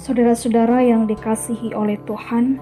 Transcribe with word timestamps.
Saudara-saudara 0.00 0.80
yang 0.80 1.04
dikasihi 1.04 1.76
oleh 1.76 2.00
Tuhan, 2.08 2.56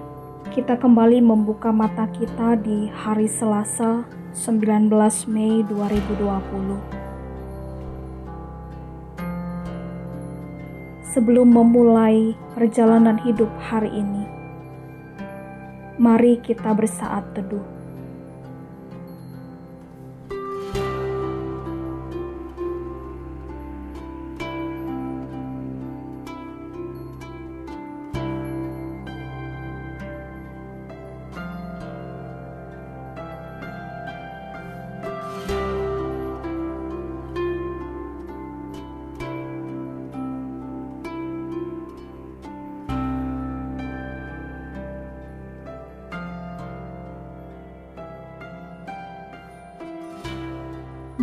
kita 0.51 0.75
kembali 0.75 1.23
membuka 1.23 1.71
mata 1.71 2.03
kita 2.11 2.59
di 2.59 2.91
hari 2.91 3.31
Selasa 3.31 4.03
19 4.35 4.91
Mei 5.31 5.63
2020. 5.63 6.19
Sebelum 11.15 11.47
memulai 11.47 12.35
perjalanan 12.59 13.15
hidup 13.23 13.47
hari 13.71 13.87
ini, 13.87 14.27
mari 15.95 16.43
kita 16.43 16.75
bersaat 16.75 17.23
teduh. 17.39 17.78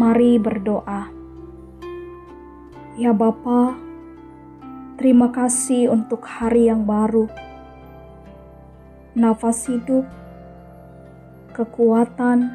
Mari 0.06 0.38
berdoa. 0.38 1.10
Ya 2.94 3.10
Bapa, 3.10 3.74
terima 5.02 5.34
kasih 5.34 5.90
untuk 5.90 6.22
hari 6.22 6.70
yang 6.70 6.86
baru. 6.86 7.26
Nafas 9.18 9.66
hidup, 9.66 10.06
kekuatan 11.58 12.54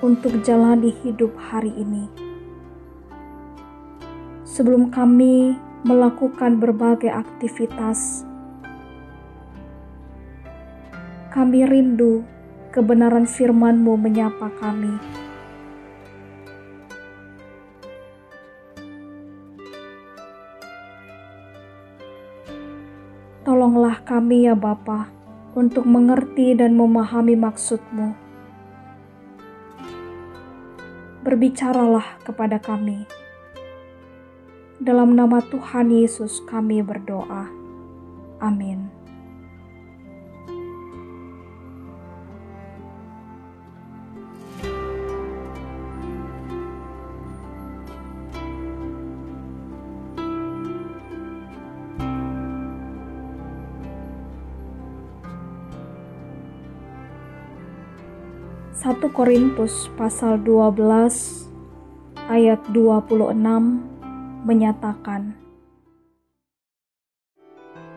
untuk 0.00 0.40
jalani 0.48 0.96
hidup 1.04 1.36
hari 1.36 1.76
ini. 1.76 2.08
Sebelum 4.48 4.88
kami 4.88 5.60
melakukan 5.84 6.56
berbagai 6.56 7.12
aktivitas, 7.12 8.24
kami 11.36 11.68
rindu 11.68 12.24
kebenaran 12.72 13.28
firman-Mu 13.28 14.00
menyapa 14.00 14.48
kami 14.56 15.15
Tolonglah 23.46 24.02
kami 24.02 24.50
ya 24.50 24.58
Bapa 24.58 25.06
untuk 25.54 25.86
mengerti 25.86 26.58
dan 26.58 26.74
memahami 26.74 27.38
maksud-Mu. 27.38 28.10
Berbicaralah 31.22 32.26
kepada 32.26 32.58
kami. 32.58 33.06
Dalam 34.82 35.14
nama 35.14 35.38
Tuhan 35.46 35.94
Yesus 35.94 36.42
kami 36.42 36.82
berdoa. 36.82 37.46
Amin. 38.42 38.95
1 58.86 59.02
Korintus 59.10 59.90
pasal 59.98 60.38
12 60.46 60.78
ayat 62.30 62.62
26 62.70 63.34
menyatakan 64.46 65.34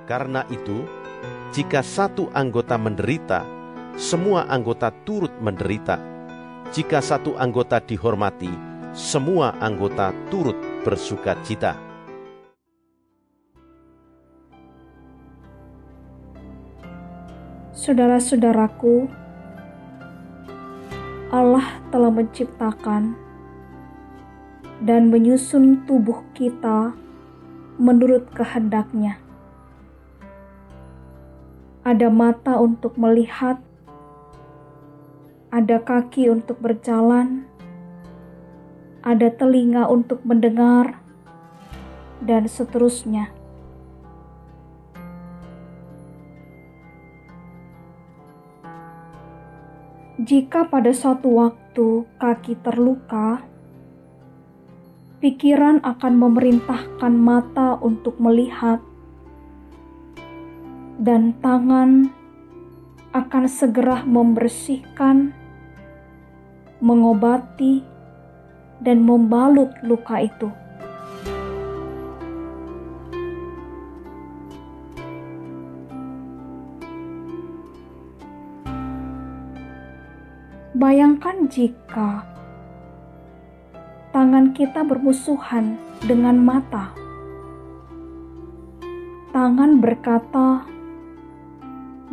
Karena 0.09 0.41
itu, 0.49 0.81
jika 1.53 1.85
satu 1.85 2.33
anggota 2.33 2.81
menderita, 2.81 3.45
semua 4.01 4.49
anggota 4.49 4.89
turut 5.05 5.29
menderita. 5.37 6.01
Jika 6.73 7.05
satu 7.05 7.37
anggota 7.37 7.77
dihormati, 7.77 8.49
semua 8.97 9.53
anggota 9.61 10.09
turut 10.33 10.57
bersuka 10.81 11.37
cita. 11.45 11.77
Saudara-saudaraku, 17.77 19.28
Allah 21.29 21.77
telah 21.93 22.09
menciptakan 22.09 23.13
dan 24.81 25.13
menyusun 25.13 25.85
tubuh 25.85 26.25
kita 26.33 26.97
menurut 27.77 28.25
kehendaknya. 28.33 29.21
Ada 31.85 32.09
mata 32.09 32.57
untuk 32.57 32.97
melihat, 32.97 33.61
ada 35.53 35.77
kaki 35.77 36.33
untuk 36.33 36.57
berjalan, 36.65 37.45
ada 39.05 39.29
telinga 39.29 39.85
untuk 39.85 40.25
mendengar, 40.25 40.97
dan 42.25 42.49
seterusnya. 42.49 43.38
Jika 50.29 50.69
pada 50.69 50.93
suatu 50.93 51.41
waktu 51.41 52.05
kaki 52.21 52.61
terluka, 52.61 53.41
pikiran 55.17 55.81
akan 55.81 56.13
memerintahkan 56.21 57.13
mata 57.17 57.81
untuk 57.81 58.21
melihat, 58.21 58.77
dan 61.01 61.33
tangan 61.41 62.13
akan 63.09 63.49
segera 63.49 64.05
membersihkan, 64.05 65.33
mengobati, 66.77 67.81
dan 68.85 69.01
membalut 69.01 69.73
luka 69.81 70.21
itu. 70.21 70.53
Bayangkan 80.79 81.51
jika 81.51 82.23
tangan 84.15 84.55
kita 84.55 84.79
bermusuhan 84.87 85.75
dengan 85.99 86.39
mata. 86.39 86.95
Tangan 89.35 89.83
berkata 89.83 90.63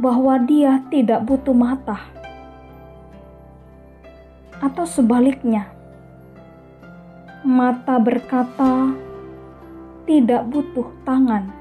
bahwa 0.03 0.43
dia 0.43 0.83
tidak 0.91 1.23
butuh 1.31 1.55
mata, 1.55 2.11
atau 4.59 4.83
sebaliknya, 4.83 5.71
mata 7.47 8.03
berkata 8.03 8.91
tidak 10.11 10.43
butuh 10.51 10.91
tangan. 11.07 11.55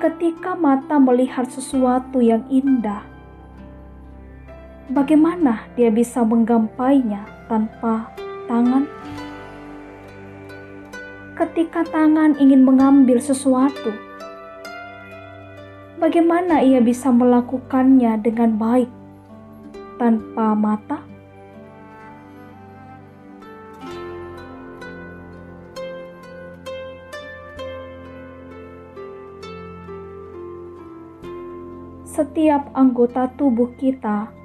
Ketika 0.00 0.56
mata 0.56 0.96
melihat 0.96 1.52
sesuatu 1.52 2.24
yang 2.24 2.48
indah, 2.48 3.11
bagaimana 4.90 5.70
dia 5.78 5.92
bisa 5.92 6.26
menggampainya 6.26 7.22
tanpa 7.46 8.10
tangan? 8.50 8.88
Ketika 11.38 11.86
tangan 11.86 12.34
ingin 12.38 12.66
mengambil 12.66 13.22
sesuatu, 13.22 13.94
bagaimana 16.02 16.62
ia 16.62 16.82
bisa 16.82 17.14
melakukannya 17.14 18.18
dengan 18.18 18.58
baik 18.58 18.90
tanpa 20.02 20.54
mata? 20.58 20.98
Setiap 32.12 32.68
anggota 32.76 33.24
tubuh 33.40 33.72
kita 33.80 34.41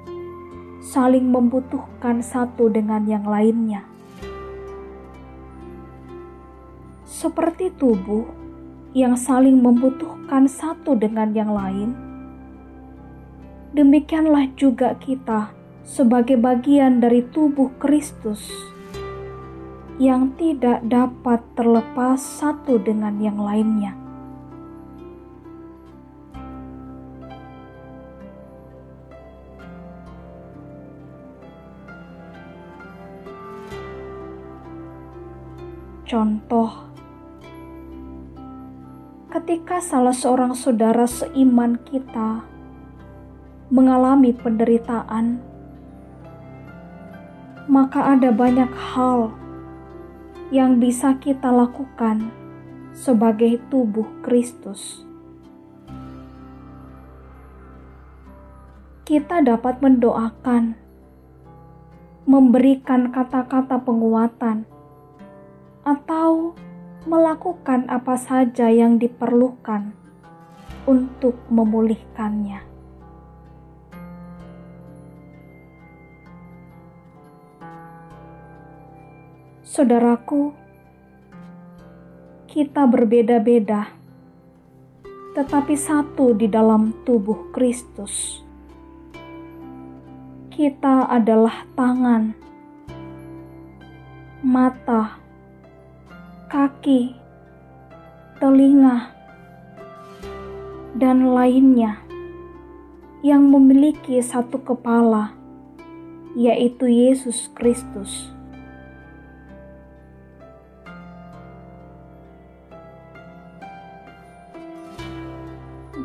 saling 0.88 1.28
membutuhkan 1.28 2.24
satu 2.24 2.72
dengan 2.72 3.04
yang 3.04 3.28
lainnya. 3.28 3.84
Seperti 7.04 7.68
tubuh 7.76 8.24
yang 8.96 9.12
saling 9.20 9.60
membutuhkan 9.60 10.48
satu 10.48 10.96
dengan 10.96 11.36
yang 11.36 11.52
lain, 11.52 11.92
demikianlah 13.76 14.48
juga 14.56 14.96
kita 14.96 15.52
sebagai 15.84 16.40
bagian 16.40 17.04
dari 17.04 17.20
tubuh 17.20 17.68
Kristus 17.76 18.48
yang 20.00 20.32
tidak 20.40 20.80
dapat 20.88 21.44
terlepas 21.52 22.16
satu 22.16 22.80
dengan 22.80 23.20
yang 23.20 23.36
lainnya. 23.36 24.07
Contoh, 36.08 36.88
ketika 39.28 39.76
salah 39.76 40.16
seorang 40.16 40.56
saudara 40.56 41.04
seiman 41.04 41.76
kita 41.84 42.48
mengalami 43.68 44.32
penderitaan, 44.32 45.36
maka 47.68 48.16
ada 48.16 48.32
banyak 48.32 48.72
hal 48.72 49.36
yang 50.48 50.80
bisa 50.80 51.12
kita 51.20 51.52
lakukan 51.52 52.32
sebagai 52.96 53.60
tubuh 53.68 54.08
Kristus. 54.24 55.04
Kita 59.04 59.44
dapat 59.44 59.84
mendoakan, 59.84 60.72
memberikan 62.24 63.12
kata-kata 63.12 63.76
penguatan 63.84 64.77
atau 65.88 66.52
melakukan 67.08 67.88
apa 67.88 68.20
saja 68.20 68.68
yang 68.68 69.00
diperlukan 69.00 69.96
untuk 70.84 71.40
memulihkannya. 71.48 72.60
Saudaraku, 79.64 80.52
kita 82.52 82.84
berbeda-beda, 82.84 83.88
tetapi 85.32 85.72
satu 85.72 86.36
di 86.36 86.52
dalam 86.52 86.92
tubuh 87.08 87.48
Kristus. 87.54 88.44
Kita 90.52 91.06
adalah 91.06 91.62
tangan, 91.78 92.34
mata, 94.42 95.27
kaki, 96.48 97.12
telinga, 98.40 99.12
dan 100.96 101.28
lainnya 101.28 102.00
yang 103.20 103.52
memiliki 103.52 104.16
satu 104.24 104.56
kepala, 104.64 105.36
yaitu 106.32 106.88
Yesus 106.88 107.52
Kristus. 107.52 108.32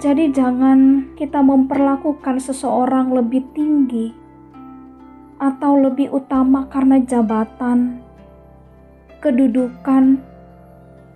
Jadi, 0.04 0.36
jangan 0.36 1.16
kita 1.16 1.40
memperlakukan 1.40 2.44
seseorang 2.44 3.16
lebih 3.16 3.48
tinggi 3.56 4.12
atau 5.40 5.80
lebih 5.80 6.12
utama 6.12 6.68
karena 6.68 7.00
jabatan, 7.00 8.04
kedudukan, 9.24 10.33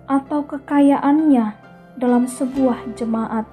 atau 0.08 0.40
kekayaannya 0.48 1.52
dalam 2.00 2.24
sebuah 2.24 2.96
jemaat. 2.96 3.44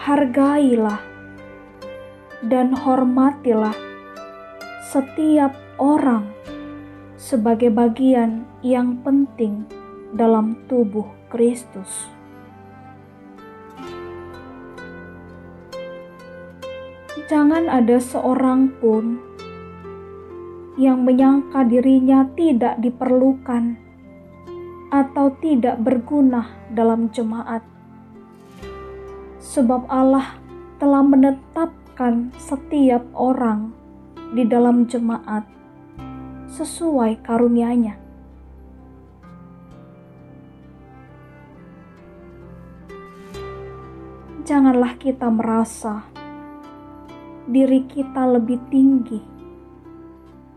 Hargailah 0.00 1.00
dan 2.44 2.74
hormatilah 2.74 3.76
setiap 4.90 5.54
orang 5.78 6.26
sebagai 7.14 7.70
bagian 7.70 8.42
yang 8.64 8.98
penting 9.06 9.62
dalam 10.10 10.58
tubuh 10.66 11.19
Kristus. 11.30 12.10
Jangan 17.30 17.70
ada 17.70 18.02
seorang 18.02 18.74
pun 18.82 19.22
yang 20.74 21.06
menyangka 21.06 21.62
dirinya 21.62 22.26
tidak 22.34 22.82
diperlukan 22.82 23.78
atau 24.90 25.30
tidak 25.38 25.78
berguna 25.78 26.50
dalam 26.74 27.06
jemaat, 27.14 27.62
sebab 29.38 29.86
Allah 29.86 30.34
telah 30.82 31.06
menetapkan 31.06 32.34
setiap 32.34 33.06
orang 33.14 33.70
di 34.34 34.42
dalam 34.42 34.90
jemaat 34.90 35.46
sesuai 36.50 37.22
karunia-Nya. 37.22 38.09
Janganlah 44.50 44.98
kita 44.98 45.30
merasa 45.30 46.10
diri 47.46 47.86
kita 47.86 48.26
lebih 48.34 48.58
tinggi, 48.66 49.22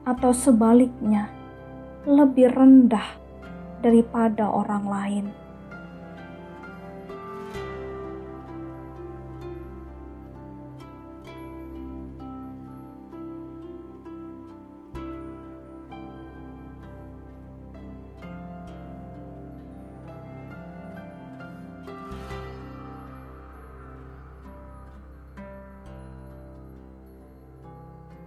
atau 0.02 0.34
sebaliknya, 0.34 1.30
lebih 2.10 2.50
rendah 2.58 3.06
daripada 3.86 4.50
orang 4.50 4.86
lain. 4.90 5.26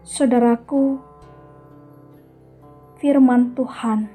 Saudaraku, 0.07 1.03
firman 3.03 3.59
Tuhan 3.59 4.07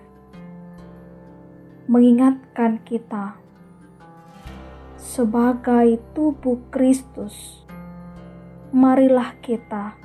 mengingatkan 1.92 2.80
kita 2.88 3.36
sebagai 4.96 6.00
tubuh 6.16 6.64
Kristus. 6.72 7.68
Marilah 8.72 9.36
kita 9.44 10.00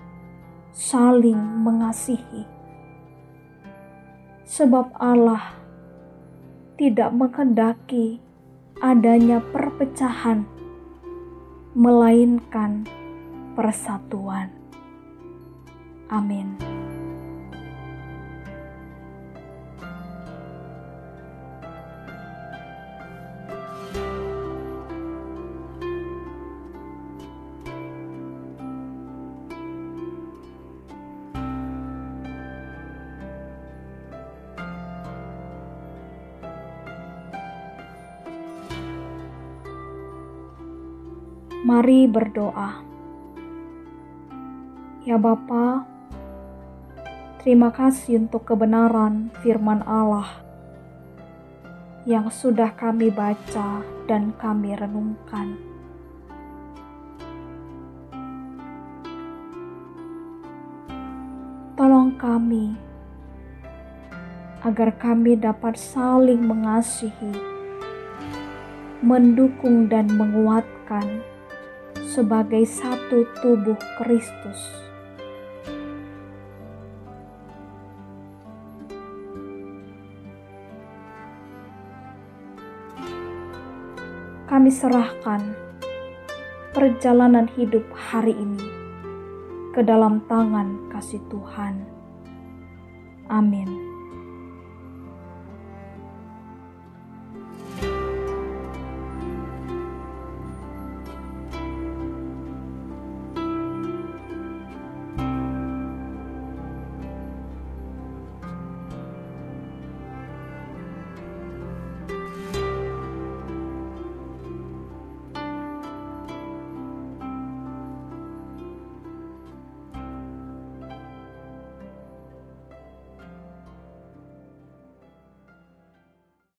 saling 0.74 1.38
mengasihi, 1.38 2.42
sebab 4.42 4.90
Allah 4.98 5.54
tidak 6.74 7.14
mengendaki 7.14 8.18
adanya 8.82 9.38
perpecahan, 9.38 10.50
melainkan 11.78 12.82
persatuan. 13.54 14.65
Amin. 16.08 16.54
Mari 41.66 42.06
berdoa. 42.06 42.78
Ya 45.02 45.18
Bapa, 45.18 45.82
Terima 47.46 47.70
kasih 47.70 48.26
untuk 48.26 48.42
kebenaran 48.42 49.30
firman 49.38 49.78
Allah 49.86 50.42
yang 52.02 52.26
sudah 52.26 52.74
kami 52.74 53.06
baca 53.14 53.86
dan 54.10 54.34
kami 54.34 54.74
renungkan. 54.74 55.54
Tolong 61.78 62.18
kami 62.18 62.74
agar 64.66 64.90
kami 64.98 65.38
dapat 65.38 65.78
saling 65.78 66.42
mengasihi, 66.42 67.30
mendukung, 69.06 69.86
dan 69.86 70.10
menguatkan 70.10 71.22
sebagai 72.10 72.66
satu 72.66 73.22
tubuh 73.38 73.78
Kristus 74.02 74.85
kami 84.56 84.72
serahkan 84.72 85.52
perjalanan 86.72 87.44
hidup 87.60 87.84
hari 87.92 88.32
ini 88.32 88.64
ke 89.76 89.84
dalam 89.84 90.24
tangan 90.32 90.80
kasih 90.88 91.20
Tuhan. 91.28 91.84
Amin. 93.28 93.95